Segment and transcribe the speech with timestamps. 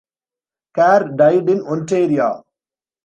[0.73, 2.43] Carr died in Ontario.